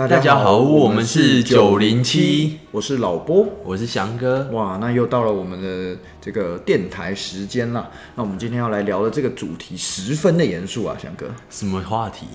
[0.00, 3.46] 大大家好，我们是九零七，我是老波。
[3.62, 4.48] 我是翔哥。
[4.50, 7.90] 哇，那又到了我们的这个电台时间了。
[8.14, 11.26] 那我们今天要来聊的这个主题十分的严肃啊，翔哥。
[11.50, 12.26] 什么话题？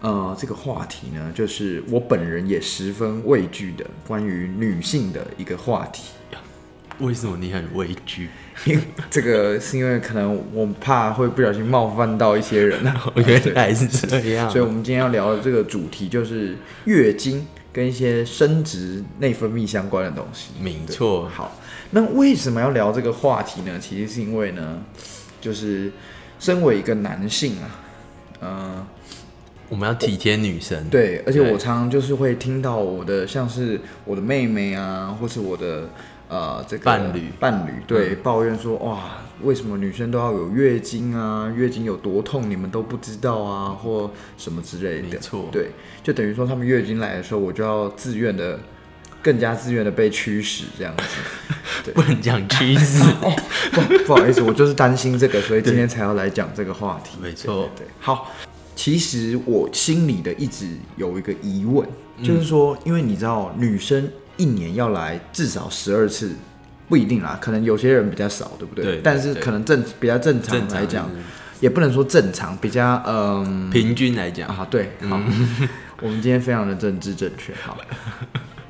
[0.00, 6.04] 呃，这个话题呢，就是我本人也十分畏惧的关于女性的一个话题。
[7.00, 8.28] 为什么你很畏惧？
[8.66, 13.12] 因为这个是因为可能我怕会不小心冒犯到一些人啊。
[13.26, 20.50] 原来是这样，所以我们今天要聊的这个主题就是月经跟一些生殖内分泌相关的东西。
[20.60, 21.26] 没错。
[21.28, 21.58] 好，
[21.92, 23.78] 那为什么要聊这个话题呢？
[23.80, 24.82] 其实是因为呢，
[25.40, 25.90] 就是
[26.38, 27.80] 身为一个男性啊，
[28.40, 28.86] 呃，
[29.70, 30.86] 我们要体贴女生。
[30.90, 35.88] 对，而且我常常就是会听到我的像是我的妹妹啊，或是我的。
[36.30, 41.52] 呃，这个伴侣伴侣对抱怨说，哇，为什么女生都要有月经啊？
[41.56, 45.08] 月经有多痛，你们都不知道啊，或什么之类的。
[45.08, 45.72] 没错，对，
[46.04, 48.60] 就等于说他们月经来的时候，我就要自愿的，
[49.20, 51.90] 更加自愿的被驱使这样子。
[51.94, 53.34] 不能讲驱使 哦，
[53.72, 57.18] 不不好意思，我就是担心这个，所以今天才要来讲这个话题。
[57.20, 58.30] 没错，对，好，
[58.76, 61.84] 其实我心里的一直有一个疑问，
[62.22, 64.08] 就是说，因为你知道女生。
[64.40, 66.32] 一年要来至少十二次，
[66.88, 68.84] 不一定啦，可能有些人比较少，对不对？
[68.84, 69.00] 对。
[69.04, 71.10] 但是可能正比较正常来讲，
[71.60, 74.92] 也不能说正常，比较嗯，平均来讲啊，对。
[75.06, 75.20] 好，
[76.00, 77.76] 我们今天非常的政治正确，好。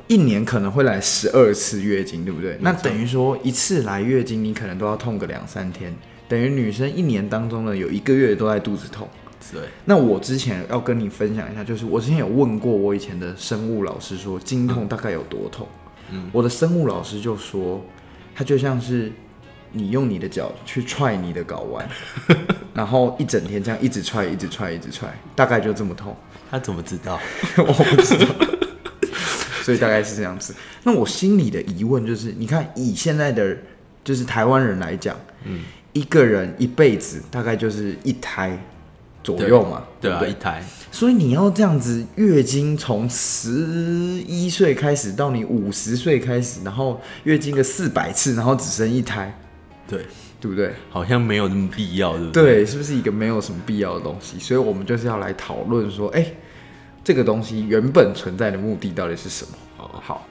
[0.08, 2.58] 一年可能会来十二次月经，对不对？
[2.60, 5.94] 那等于说一次来月经，你可能都要痛个两三天，
[6.26, 9.08] 等于女生一年当中呢，有一个月都在肚子痛。
[9.52, 15.66] 对，那我之前要跟你分享一下，就是我之前有问过我以前的生物老师，说经痛大概有多痛。
[16.12, 17.84] 嗯，我的生物老师就说，
[18.34, 19.10] 他就像是
[19.72, 21.88] 你用你的脚去踹你的睾丸，
[22.74, 26.16] 然后一整天这样一直踹，一直踹，一直踹，大概就这么痛。
[26.50, 27.18] 他怎么知道？
[27.58, 28.26] 我不知道。
[29.62, 30.54] 所以大概是这样子。
[30.82, 33.56] 那我心里的疑问就是，你看以现在的
[34.02, 35.60] 就是台湾人来讲，嗯，
[35.92, 38.58] 一个人一辈子大概就是一胎。
[39.22, 40.62] 左右嘛，对啊，一胎。
[40.92, 43.50] 所以你要这样子，月经从十
[44.26, 49.32] 一岁开始到你五十岁开始，然后月经个四百次，然后只生一胎，
[49.86, 50.04] 对，
[50.40, 50.72] 对不对？
[50.90, 52.42] 好像没有那么必要，对不对？
[52.42, 54.38] 对，是不是一个没有什么必要的东西？
[54.40, 56.26] 所以我们就是要来讨论说，哎，
[57.04, 59.52] 这个东西原本存在的目的到底是什么？
[59.78, 60.26] 哦，好。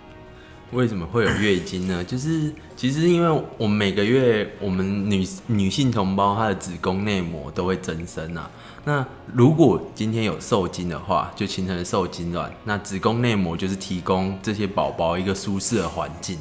[0.71, 2.03] 为什么会有月经呢？
[2.05, 8.51] 就是其实因为我们每个月，我们女女性同胞她的子宫内膜都会增生啊。
[8.89, 16.39] 那如果今天有受精的话，就形成受精卵，那子宫内膜就是提供这些宝宝一个舒适的环境。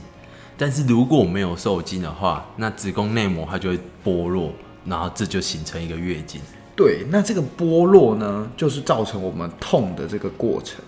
[0.57, 4.51] 但是如果没有受精的话，那子宫内膜它就会剥落，
[4.87, 6.41] 然后这就形成一个月经。
[6.75, 10.83] 对，那这个剥落呢，就是造成我们痛的这个过程。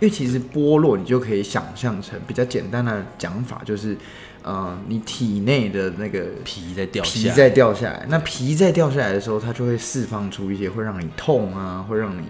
[0.00, 3.94] 因为其实剥落，你就可以想象成比较简单的讲法，就是，
[4.42, 8.04] 呃，你体内的那个皮在掉，皮在掉下来。
[8.08, 12.24] 那皮在掉下来的时候，它就会释放出一些会让你痛啊，会让你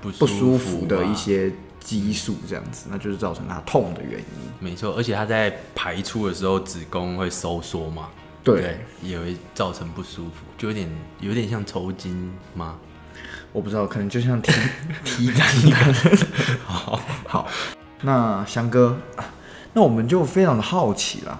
[0.00, 4.26] 不舒服的一些激素，这样子，那就是造成它痛的原因。
[4.58, 8.08] 没错，而且它在排出的时候，子宫会收缩嘛，
[8.42, 10.88] 对，也会造成不舒服，就有点
[11.20, 12.76] 有点像抽筋吗？
[13.52, 14.52] 我不知道，可能就像踢
[15.04, 15.94] 踢单一样。
[16.64, 17.48] 好，好，
[18.00, 18.98] 那翔哥，
[19.74, 21.38] 那我们就非常的好奇了，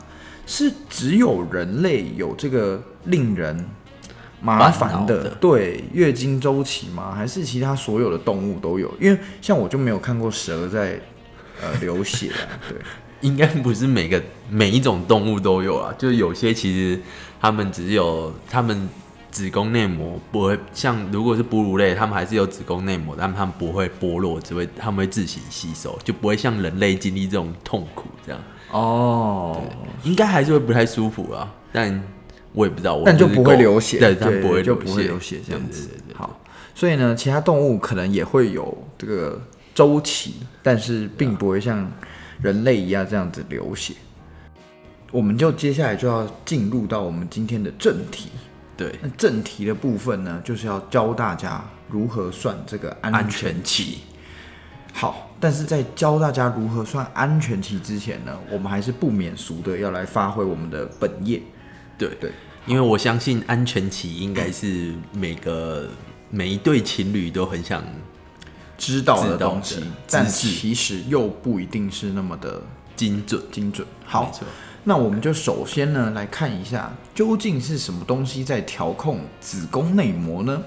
[0.52, 3.64] 是只有人类有这个令人
[4.42, 7.14] 麻烦的对月经周期吗？
[7.14, 8.92] 还是其他所有的动物都有？
[9.00, 11.00] 因为像我就没有看过蛇在
[11.62, 12.44] 呃 流血啊。
[12.68, 12.76] 对，
[13.22, 17.00] 应该不是每个每一种动物都有啊，就是有些其实
[17.41, 18.86] 他们只有他们。
[19.32, 28.38] 子宫内膜不会像，如果是哺乳类，他们还是有子宫内膜，但他们不会剥落，只会他们会自行吸收，就不会像人类经历这种痛苦这样。
[28.72, 29.62] 哦，
[30.03, 32.03] 应该还是会不太舒服啊，但
[32.53, 33.00] 我也不知道。
[33.05, 35.91] 但就不会流血，对，但不会就不会流血这样子。
[36.15, 36.41] 好，
[36.75, 39.41] 所以呢，其他动物可能也会有这个
[39.74, 41.91] 周期，但是并不会像
[42.41, 43.95] 人类一样这样子流血。
[45.10, 48.30] 我们就接下来就要进入到我们今天的正题。
[48.75, 53.98] 对，那正题的部分呢，就是要教大家如何算这个安全期。
[54.95, 61.42] 好，但是在教大家如何算安全期之前呢，我们还是不免俗的要来发挥我们的本业。
[61.98, 62.30] 对对，
[62.65, 65.89] 因为我相信安全期应该是每个
[66.30, 67.83] 每一对情侣都很想
[68.78, 72.62] 知道的东西，但其实又不一定是那么的
[72.94, 73.84] 精准精准。
[74.04, 74.30] 好。
[74.84, 80.62] 那我们就首先呢来看一下，究竟是什么东西在调控子宫内膜呢？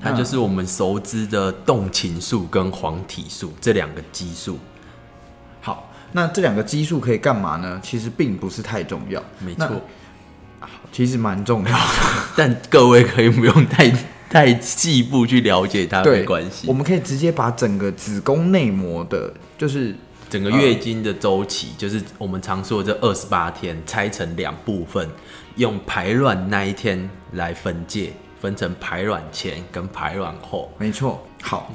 [0.00, 4.58] 对，它就是我们熟知的动情素跟黄体素这两个激素。
[5.60, 7.80] 好，那这两个激素可以干嘛呢？
[7.82, 9.82] 其实并不是太重要，没错，
[10.92, 11.84] 其实蛮重要的。
[12.36, 13.92] 但各位可以不用太
[14.30, 16.72] 太细部去了解它，对，没关系我。
[16.72, 19.94] 们可以直接把整个子宫内膜的，就是
[20.30, 25.08] 整个月经的周期，就是我们常说的这二十八天，拆成两部分，
[25.56, 30.70] 用排卵那一天来分界，分成排卵前跟排卵后。
[30.78, 31.22] 没错。
[31.42, 31.72] 好，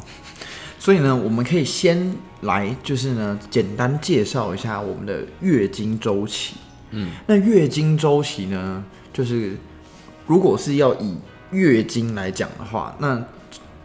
[0.78, 6.56] 所以呢，我们可以先来，就是呢，简单介绍一下我们的月经周期。
[6.92, 9.58] 嗯，那月经周期呢，就是
[10.28, 11.18] 如果是要以
[11.52, 13.24] 月经来讲的话，那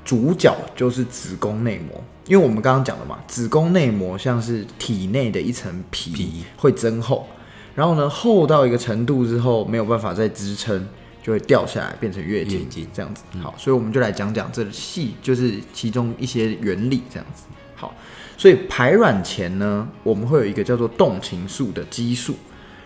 [0.04, 7.26] 主角就是子宫内膜，因为我们刚刚讲了嘛，子宫内膜像是体内的一层皮，皮会增厚，
[7.74, 10.86] 然后呢，厚到一个程度之后没有办法再支撑，
[11.28, 13.22] 就会掉下来变成月经，月经这样子。
[13.42, 17.42] 好，所以我们就来讲讲这细，就是其中一些原理这样子。
[17.76, 17.94] 好，
[18.38, 22.34] 所以排卵前呢，我们会有一个叫做动情素的激素，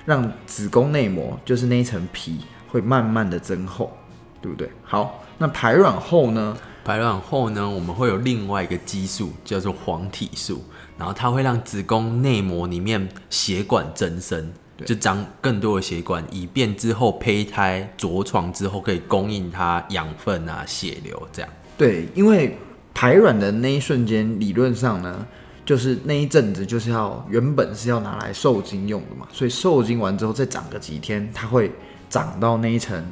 [0.04, 3.96] 让子宫内膜就是那一层皮会慢慢的增厚，
[4.40, 4.68] 对不对？
[4.82, 6.56] 好，那排卵后呢？
[6.84, 10.64] 排卵后呢，我们会有另外一个激素叫做黄体素，
[10.98, 14.52] 然后它会让子宫内膜里面血管增生，
[14.82, 21.50] 就长更多的血管，以便之后胚胎着床之后可以供应它养分啊、血流这样。
[21.76, 22.56] 对，因为
[22.94, 25.26] 排卵的那一瞬间，理论上呢，
[25.64, 31.72] 就是那一阵子就是要原本是要拿来受精用的嘛，所以受精完之后再长个几天，它会
[32.10, 33.04] 长到那一层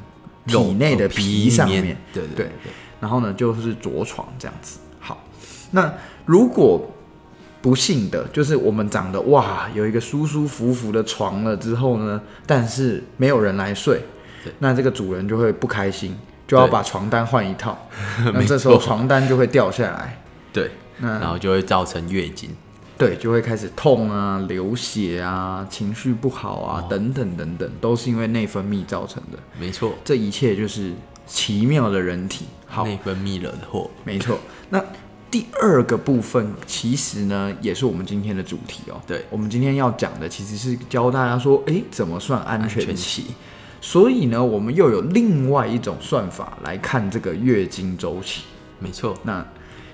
[0.46, 4.78] 体内的皮上面面，对对对对然后呢就是着床这样子。
[4.98, 5.24] 好，
[5.70, 5.92] 那
[6.26, 6.86] 如果
[7.62, 14.02] 不幸的就是我们长得哇有一个舒舒服服的床了之后呢，但是没有人来睡，
[14.58, 16.16] 那这个主人就会不开心，
[16.48, 17.78] 就要把床单换一套，
[18.32, 20.22] 那这时候 床单就会掉下来，
[20.52, 22.50] 对，那然后就会造成月经。
[22.96, 29.38] 对，就会开始痛啊、流血啊、情绪不好啊、等等等等，都是因为内分泌造成的。
[29.58, 30.92] 没错，这一切就是
[31.26, 32.44] 奇妙的人体。
[32.66, 33.90] 好，内分泌惹的祸。
[34.04, 34.38] 没错。
[34.68, 34.78] 那
[35.30, 39.00] 第二个部分，其实呢，也是我们今天的主题哦。
[39.06, 43.26] 对我们今天要讲的其实是教大家说，诶，怎么算安全期。
[43.80, 48.42] 所以呢，我们又有另外一种算法来看这个月经周期。
[48.78, 49.46] 没错，那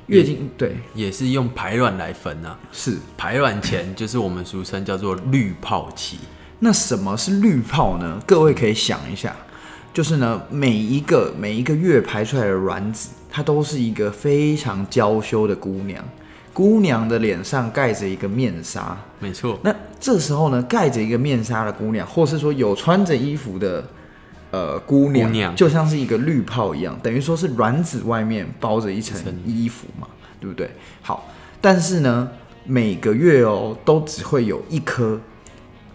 [0.07, 2.59] 月经对也是用排卵来分啊。
[2.73, 2.97] 是。
[3.17, 6.19] 排卵前就是我们俗称叫做滤泡期。
[6.61, 8.19] 那什么是滤泡呢？
[8.27, 9.37] 各位可以想一下，
[9.93, 16.03] 就是呢，每一个每一个月排出来的卵子，它都是一个非常娇羞的姑娘，
[16.55, 18.97] 姑娘的脸上盖着一个面纱。
[19.19, 23.85] 没错，那这时候呢，盖着一个面纱的姑娘，或是说有穿着衣服的
[24.53, 30.09] 呃姑娘，姑娘就像是一个滤泡一样，等于说是卵子外面包着一层衣服嘛，
[30.41, 30.71] 对不对？
[31.03, 31.29] 好，
[31.61, 32.27] 但是呢，
[32.65, 35.21] 每个月哦，都只会有一颗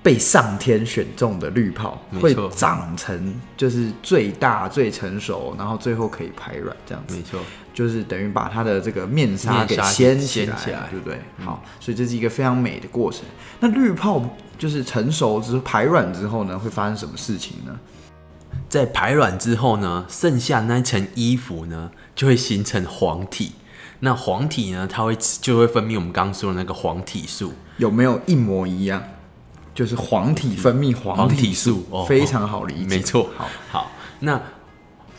[0.03, 7.15] 被上天选中的绿泡，会长成就是最大最成熟，然后最后可以排卵这样子。
[7.15, 7.39] 没错，
[7.74, 11.19] 就是等于把它的这个面纱给掀起来，对不对？
[11.45, 13.21] 好，所以这是一个非常美的过程。
[13.59, 14.24] 那绿泡
[14.57, 17.80] 就是成熟之后排卵之后呢，会发生什么事情呢？
[18.68, 23.51] 在排卵之后呢，剩下那一层衣服呢，就会形成黄体。
[23.99, 27.54] 那黄体呢，它会就会分泌我们刚刚说的那个黄体素。
[27.78, 29.04] 有没有一模一样？
[29.73, 32.85] 就是黄体分泌黄黄体体素哦非常好理解。
[32.85, 34.42] 没错，好，好，那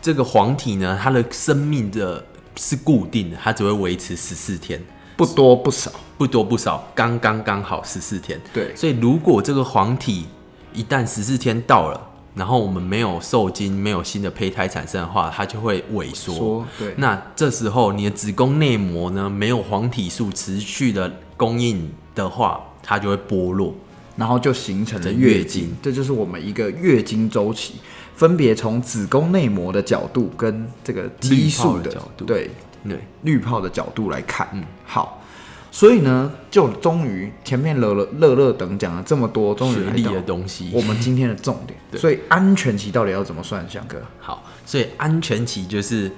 [0.00, 2.24] 这个黄体呢，它的生命的
[2.56, 4.82] 是固定的，它只会维持十四天，
[5.16, 5.90] 不多不少。
[6.18, 8.40] 不多不少，刚刚刚好十四天。
[8.54, 10.26] 对所以如果这个黄体
[10.72, 12.00] 一旦十四天到了，
[12.36, 16.32] 然后我们没有受精，没有新的胚胎产生的话，它就会萎缩。
[16.36, 23.74] 说对，那这时候你的子宫内膜呢，没有黄体素持续的供应的话，它就会剥落。
[24.16, 27.74] 然后就形成了月经这就是我们一个月经周期，
[28.14, 32.50] 分别从子宫内膜的角度跟这个激素的角度对
[32.84, 35.22] 对，滤泡的角度来看，嗯，好，
[35.70, 40.70] 所以呢，就终于前面乐乐乐乐等讲了这么多，终于学历来到的东西。
[40.72, 41.78] 我们今天的重点。
[42.00, 44.02] 所以安全期到底要怎么算，翔哥？
[44.18, 46.10] 好，所以安全期就是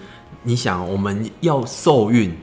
[0.42, 2.34] 你想我们要受孕，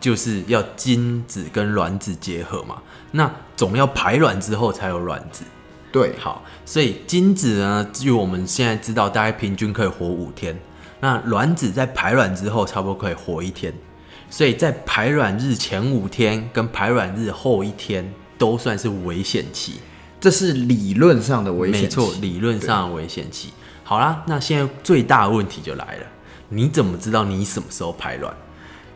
[0.00, 5.44] 就是要精子跟卵子结合嘛，那总要排卵之后才有卵子。
[5.92, 10.58] 对，好，所以精子呢，据我们现在知道，大概平均可以活五天。
[11.00, 13.72] 那卵子在排卵之后，差不多可以活一天。
[14.28, 19.80] 所以在排卵日前五天跟排卵日后一天都算是危险期。
[20.20, 21.86] 这是理论上的危险期。
[21.86, 23.52] 没错，理论上的危险期。
[23.84, 26.06] 好啦，那现在最大的问题就来了，
[26.48, 28.34] 你怎么知道你什么时候排卵？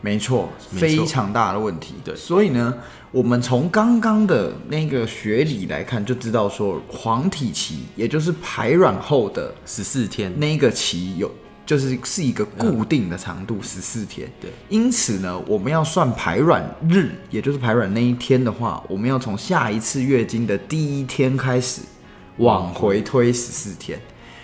[0.01, 1.93] 没错，非常大的问题。
[2.03, 2.73] 对所以呢，
[3.11, 11.31] 我们从刚刚的那个学理来看，就知道说黄体期，也就是排卵后的十四天，那个期有，
[11.65, 14.27] 就是是一个固定的长度，十四天。
[14.41, 21.81] 对，因此呢，我们要算排卵日，也就是排卵那一天的话，我们要从下一次月经的第一天开始
[22.37, 23.99] 往回推十四天，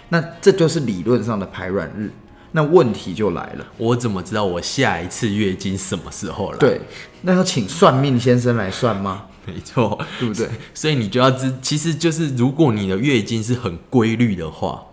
[0.10, 2.12] 那这就是理论上的排卵日。
[2.58, 6.82] 那问题就来了，我怎么知道我下一次月经什么时候来？，对，
[7.22, 9.26] 那要请算命先生来算吗？
[9.46, 10.50] 没错，对不对？
[10.74, 14.84] 所以你就要知，其实就是如果你的月经是很规律的话，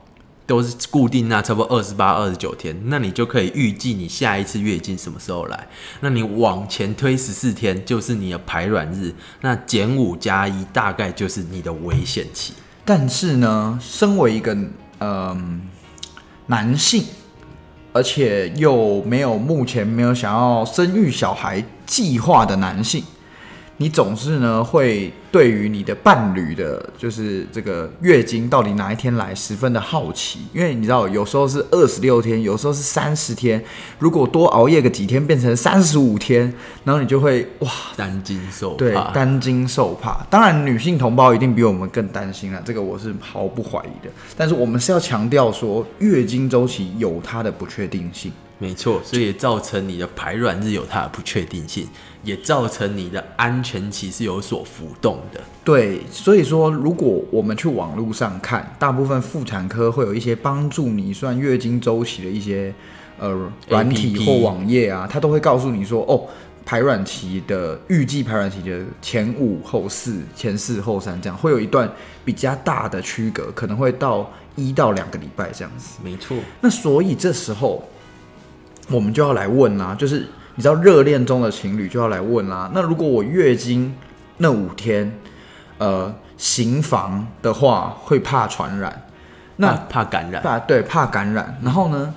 [0.46, 5.66] 都是固定那差不多二十八、二十九天，那你就可以预计你下一次月经什么时候来。
[6.00, 12.52] 那你往前推十四天，就是你的排卵日，那减五加一大概就是你的危险期。
[12.84, 14.54] 但是呢，身为一个
[15.00, 15.62] 嗯、
[16.48, 17.04] 男性，
[17.94, 23.04] 而且又没有目前没有想要生育小孩计划的男性，
[23.76, 33.62] 你总是呢会对于你的伴侣的，就是这个月经到底哪一天来，十分的好奇，因为你知道有时候是二十六天，有时候是三十天，
[33.98, 36.54] 如果多熬夜个几天变成三十五天，
[36.84, 40.24] 然后你就会哇担惊受对，怕，担惊受怕。
[40.30, 44.12] 当然，女性同胞一定比我们更担心了，这个我是毫不怀疑的。
[44.36, 48.30] 但是我们是要强调说，月经周期有它的不确定性。
[48.58, 51.88] 没错，所以也造成你的排卵日有它的不确定性，
[52.22, 55.40] 也造成你的安全期是有所浮动的。
[55.64, 62.72] 对，所以说，如果我们去网络上看，大部分妇产科会有一些帮助你算月经周期的一些
[63.18, 66.22] 呃软体或网页啊，它都会告诉你说，哦，
[66.64, 71.90] 排卵期的预计排卵期的前五后四、前四后三这样，会有一段
[72.24, 75.98] 比较大的区隔，可能会到一到两个礼拜这样子。
[76.02, 77.82] 没错，那所以这时候
[78.90, 80.26] 我们就要来问啦、就是
[80.56, 83.94] 你知道热恋中的情侣就要来问啦、那如果我月经
[84.36, 85.18] 那五天，
[85.78, 89.06] 呃，行房的话会怕传染，
[89.56, 92.14] 那怕怕感染，怕对怕感染，然后呢，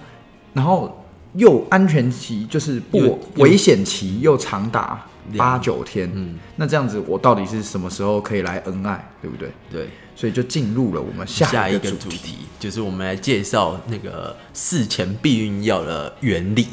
[0.53, 5.05] 然后又安全期就是不危险期又长达
[5.37, 9.51] 八九天，嗯，那这样子我到底是什么时候可以来恩爱，对不对？
[9.71, 9.89] 对。
[10.17, 11.91] 所以就进入了我们下一个。
[11.91, 16.67] 主题就是我们来介绍那个事前避孕药的原理。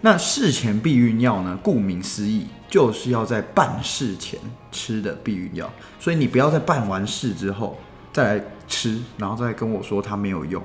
[0.00, 1.56] 那事前避孕药呢？
[1.62, 4.40] 顾名思义，就是要在办事前
[4.72, 5.70] 吃的避孕药。
[6.00, 7.78] 所以你不要在办完事之后
[8.10, 10.60] 再来吃，然后再跟我说它没有用，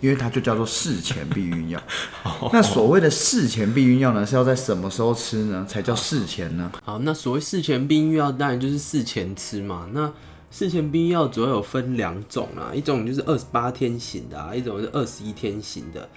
[0.00, 1.82] 因为它就叫做事前避孕药。
[2.52, 5.66] 那所谓的事前避孕药呢，是要在什么时候吃呢？
[5.68, 6.70] 才叫事前呢？
[6.84, 9.88] 好，那所谓事前避孕药，当然就是事前吃嘛。
[9.92, 10.12] 那
[10.50, 16.08] 事前避孕药主要有分两种啦，一种就是二十八天型的、啊，一种是二十一天型的。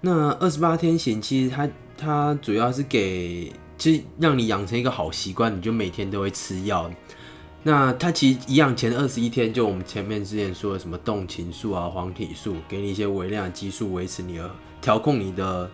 [0.00, 1.68] 那二十八天型其实它
[1.98, 6.90] 它主要是给，其实让你养成一个好习惯，你就每天都会吃药。
[7.62, 15.68] 那它其实一样，前二十一天就我们前面之前说的什么动情素啊、黄体素，给你一些微量的激素，维持你的调控你的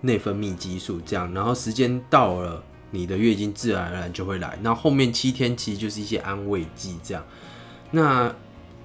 [0.00, 4.58] 内分泌激素，这样，然后时间到了，你的月经自然而然就会来。
[4.62, 7.22] 那后面七天其实就是一些安慰剂，这样。
[7.90, 8.34] 那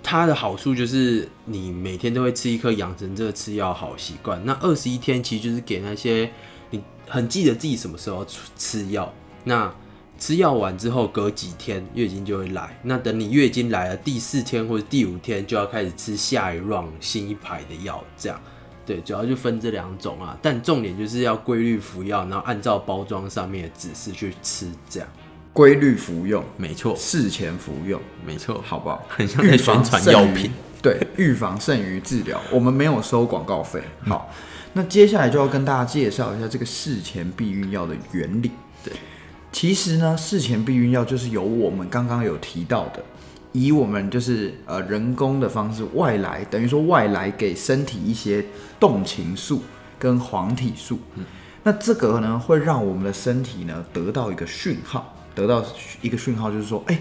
[0.01, 4.43] 它的好处就是你每天都会吃一颗，养成这个吃药好习惯。
[4.45, 6.29] 那二十一天其实就是给那些
[6.69, 8.25] 你很记得自己什么时候
[8.57, 9.74] 吃药，那
[10.17, 12.79] 吃药完之后隔几天月经就会来。
[12.83, 18.39] 那等你月经来了第四天或者第五天就要开始吃下一 round 新一排的药，这样。
[18.86, 25.10] 对，主要就分这两种啊，但重点就是要规律服药，然后按照包装上面的指示去吃，这样。
[25.53, 29.05] 规律服用，没错，事前服用，没错，好不好？
[29.07, 30.51] 很像在宣传药品。
[30.81, 32.41] 对，预防胜于治疗。
[32.51, 33.81] 我们没有收广告费。
[34.01, 34.29] 好，
[34.74, 38.51] 那接下来就要跟大家介绍一下这个事前避孕药的原理。
[38.83, 38.91] 对，
[39.51, 43.01] 其实呢，事前避孕药就是由我们刚刚有提到的，
[43.53, 48.43] 以我们就是呃人工的方式外来，等于说外来给身体一些
[48.79, 49.62] 动情素
[49.98, 51.00] 跟黄体素。
[51.63, 55.63] 那这个呢，会让我们的身体呢得到一个讯号，得到
[56.02, 56.98] 一个讯号，就是说，哎、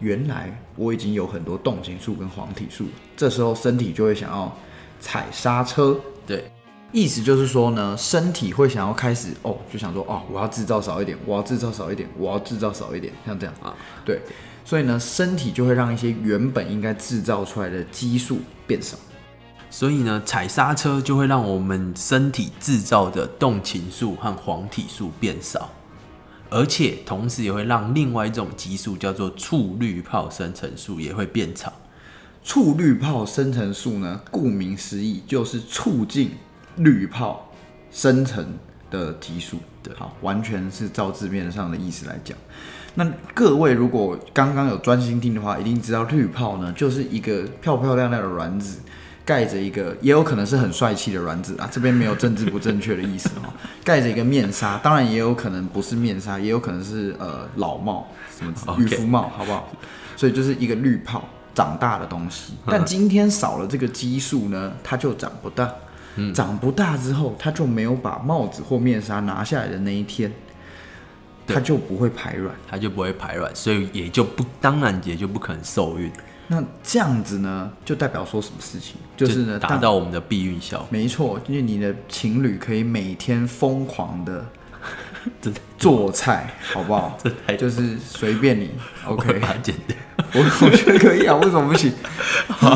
[0.00, 4.54] 原来我已经有很多动情素跟黄体素，这时候身体就会想要
[5.00, 6.50] 踩刹车，对，
[6.92, 13.54] 意思就是说呢，身体会想要开始哦，就想说哦，我要制造少一点，我要制造少一点，我要制造少一点，像这样。
[13.62, 13.74] 啊，
[14.04, 14.20] 对，
[14.64, 18.96] 所以呢，身体就会让一些原本应该制造出来的激素变少。
[19.68, 25.68] 所以呢，踩刹车就会让我们身体制造的动情素和黄体素变少，
[26.50, 31.72] 而且同时也会让另外一种激素叫做促滤泡生成素也会变少。
[32.42, 36.30] 促滤泡生成素呢，顾名思义就是促进
[36.76, 37.50] 滤泡
[37.90, 38.58] 生成
[38.90, 39.58] 的激素。
[39.82, 42.36] 对好，完全是照字面上的意思来讲。
[42.94, 48.80] 那各位如果刚刚有专心听的话，一定知道滤泡呢，就是一个漂漂亮亮的卵子，
[49.26, 53.52] 盖着一个，也有可能是很帅气的卵子啊，这边没有政治不正确的意思哈，
[53.84, 59.68] 盖着一个面纱，当然也有可能不是面纱，也有可能是呃老帽，什么渔夫帽，好不好？
[60.16, 65.70] 所以就是一个绿泡长大的东西，但今天少了这个激素呢，它就长不大。
[66.34, 70.32] 长不大之后，它就没有把帽子或面纱拿下来的那一天，
[71.46, 72.54] 它就不会排卵。
[72.66, 76.10] 它就不会排卵，所以也就不当然也就不可能受孕，
[76.48, 78.96] 那这样子呢，就代表说什么事情？
[79.16, 80.86] 就是呢，达到我们的避孕效果。
[80.90, 84.44] 没错，因为你的情侣可以每天疯狂 的
[85.76, 87.18] 做菜，好不好？
[87.58, 88.70] 就是随便你，
[89.06, 89.40] OK。
[89.40, 89.96] 把它剪掉。
[90.32, 91.92] 我我觉得可以啊，为什么不行？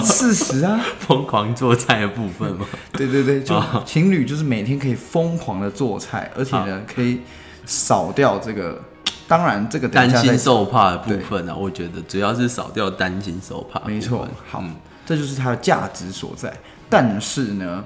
[0.04, 0.80] 事实啊。
[0.98, 7.20] 疯狂做菜的部分嘛，对对对，就啊情侣就是每天可以疯狂的做菜，而且呢，可以
[7.66, 8.82] 少掉这个。
[9.30, 13.80] 当然，这个等担心受怕的部分啊，我觉得主要是少掉担心受怕。
[13.86, 14.74] 没错，好，嗯
[15.06, 16.52] 这就是它的价值所在。
[16.88, 17.84] 但是呢，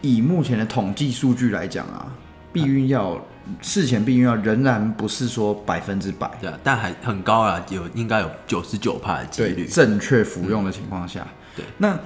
[0.00, 2.12] 以目前的统计数据来讲啊，
[2.52, 3.16] 避孕药
[3.60, 9.64] 事前避孕药仍然不是说百分之百，对啊，但还很高啊，有应该有九十九帕的几率。
[9.66, 11.24] 正确服用的情况下，
[11.54, 11.96] 对那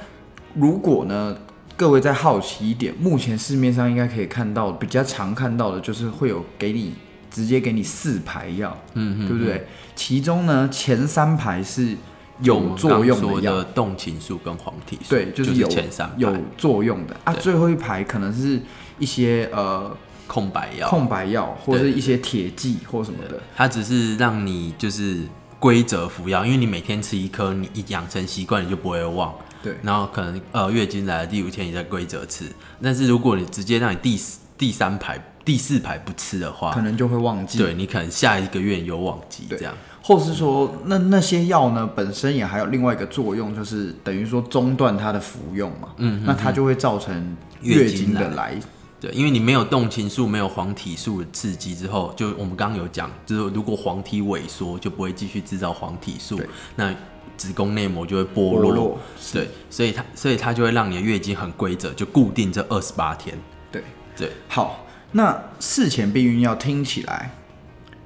[0.52, 1.34] 如果呢，
[1.78, 6.92] 各位再好奇一点，目前市面上应该可以看到比较常看到的就是会有给你
[7.36, 9.66] 直接给你四排药，嗯哼对不对？
[9.94, 11.94] 其中呢，前三排是
[12.40, 16.14] 有作用的动情素跟黄体素，对，就是有前三排。
[16.16, 17.14] 有作用的。
[17.24, 17.34] 啊。
[17.34, 18.58] 最后一排可能是
[18.98, 19.94] 一些呃
[20.26, 23.38] 空白药，空白药，或者是一些铁剂或什么的。
[23.54, 25.18] 它只是让你就是
[25.60, 29.34] 规则服药，因为你每天吃一颗，你一养成习惯，你就不会忘。
[29.62, 29.76] 对。
[29.82, 32.46] 然后可能呃月经来的第五天你再规则吃，
[32.82, 39.72] 但是如果你直接让你第四第三排、第四排不吃的话可，能就会忘记，对你可能下一个月你又忘记这样。
[40.02, 48.58] 或是说那那些药呢本身也还有另外一个作用，就是等于说中断它的服用嘛，嗯那它就会造成月月经的来，
[49.00, 56.40] 对，因为你没有动情素、没有黄体素的刺激之后，就我们刚刚有讲，就是如果黄体萎缩，就不会继续制造黄体素，
[56.74, 56.92] 那
[57.36, 58.72] 子宫内膜就会剥剥落。
[58.72, 58.98] 落
[59.32, 63.38] 对，所以它所以它就会让你的月经很规则，就固定这二十八天。
[63.70, 63.82] 对。
[64.16, 67.30] 对，好，那事前避孕药听起来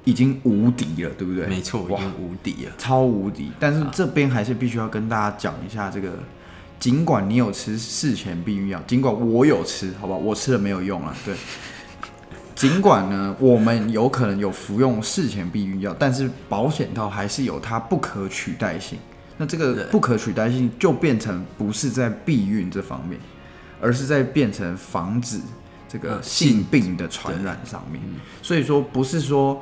[0.03, 1.45] 已经无敌了，对不对？
[1.47, 2.71] 没错，已经无敌了。
[2.77, 3.51] 超无敌。
[3.59, 6.11] 但是这边还是必须要跟大家讲一下这个，
[6.79, 11.35] 尽管你有吃事前避孕药，尽管我有吃，好吧，我吃了没有用啊，对。
[12.55, 18.99] 尽管呢，我们有可能有服用事前避孕药，但是保险套还是有它不可取代性。
[19.37, 23.19] 那这个不可取代性就变成不是在避孕这方面，
[23.81, 25.39] 而是在变成防止
[25.91, 28.01] 这个呃性性病的传染上面。
[28.41, 29.61] 所以说，不是说，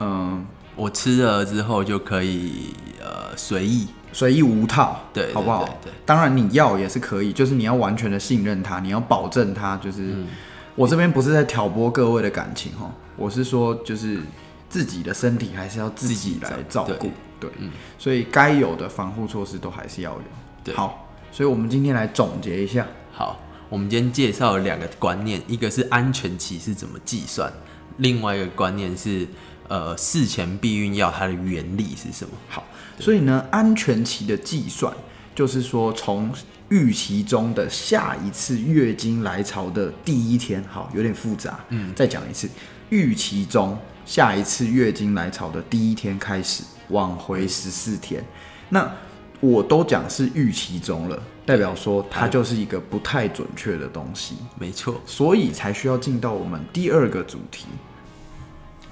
[0.00, 0.44] 嗯、
[0.74, 5.68] 我吃了之后就可以呃随意，随意无套，对对好不好？
[6.04, 10.26] 当然你要也是可以，就是你要完全的信任他，你要保证他，就是、嗯。
[10.74, 14.18] 我这边不是在挑拨各位的感情哈，我是说就是
[14.70, 17.70] 自己的身体还是要自己来照照顾，对，嗯。
[17.98, 20.22] 所以该有的防护措施都还是要有。
[20.64, 20.74] 对。
[20.74, 23.38] 好，所以我们今天来总结一下，好，
[23.72, 27.50] 我们今天介绍了两个观念，一个是安全期是怎么计算，
[27.96, 29.26] 另外一个观念是
[29.66, 32.34] 呃事前避孕药它的原理是什么。
[32.50, 32.62] 好，
[33.00, 34.92] 所以呢，安全期的计算
[35.34, 36.30] 就是说从
[36.68, 42.46] 预期中的下一次月经来潮的第一天，好，有点复杂，嗯，再讲一次，
[42.90, 48.22] 预期中下一次月经来潮的第一天开始，往回十四天，
[48.68, 48.94] 那
[49.42, 57.66] 我都讲是预期中了，代表说它就是一个不太准确的东西，没错，所以才需要进到我们第二个主题，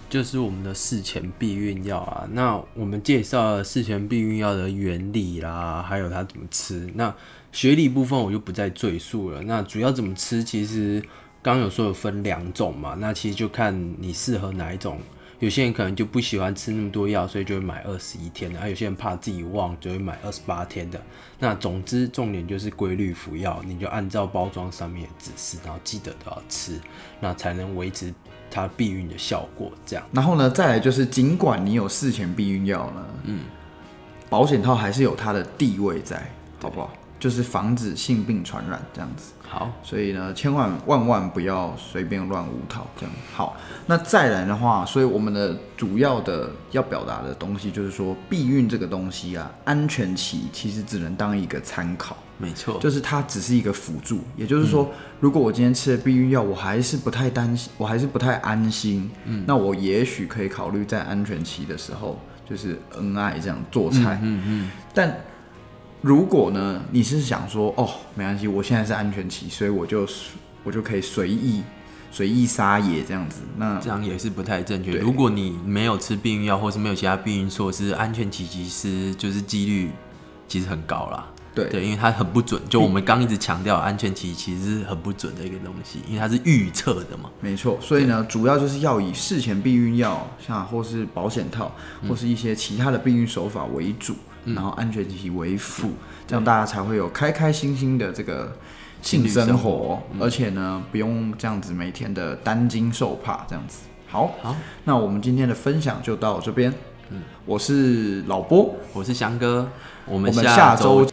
[0.08, 2.28] 就是我们的事前避孕药啊。
[2.32, 6.90] 那我们介绍了事前避孕药的原理啦，还有它怎么吃。
[6.96, 7.14] 那
[7.52, 9.40] 学理部分我就不再赘述了。
[9.42, 11.00] 那主要怎么吃，其实
[11.40, 12.96] 刚刚有说有分两种嘛。
[12.98, 14.98] 那其实就看你适合哪一种。
[15.40, 21.00] 有些人可能就不喜欢吃那么多药，所以就会买二十一天的；，而有些人怕自己忘，就会买二十八天的。
[21.38, 26.78] 那总之，重点就是规律服药，你就按照包装上面的指示，然后记得都要吃，
[27.20, 28.12] 那才能维持
[28.50, 29.72] 它避孕的效果。
[29.86, 30.04] 这样。
[30.12, 33.40] 然后呢，再来就是，尽管你有事前避孕药呢，嗯，
[34.28, 36.92] 保险套还是有它的地位在，好不好？
[37.20, 39.32] 就是防止性病传染这样子。
[39.46, 43.56] 好，所以呢，千万万万不要随便乱无套，这样好。
[43.86, 54.20] 那再来的话，所以我们的主要的要表达的东西就是说，避孕这个东西啊，安全期其实只能当一个参考，没错，就是它只是一个辅助。
[54.36, 65.12] 也就是说，如果我今天吃了避孕药，我还是不太担心，我还是不太安心，嗯，那我也许可以考虑在安全期的时候，就是恩爱这样做菜，嗯嗯，但。
[66.02, 70.06] 如果呢，你是想说哦，没关系，我现在是安全期，所以我就
[70.64, 71.62] 我就可以随意
[72.10, 74.92] 随意撒野这样子，那这样也是不太正确。
[74.92, 79.90] 如果你没有吃避孕药，或是没有其他避孕措施，安全期其实就是几率
[80.48, 81.26] 其实很高啦。
[81.52, 82.62] 对对，因为它很不准。
[82.68, 87.28] 就我们刚一直强调，安全期其实是很不准的一个东西，因为它是预测的嘛。
[87.40, 91.72] 没错，所以呢，主要就是要以事前避孕药，像或是保险套，
[92.08, 95.90] 或是一些其他的避孕手法为主，然后安全期为辅，
[96.26, 98.56] 这样大家才会有开开心心的这个
[99.02, 103.80] 性生性活，而且呢，不用这样子每天的担惊受怕这样子。
[104.08, 106.72] 好，好，那我们今天的分享就到这边。
[107.10, 109.68] 嗯，我是老波，我是翔哥，
[110.06, 111.10] 我们下周周